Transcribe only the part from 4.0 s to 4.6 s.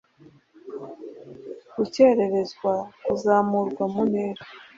ntera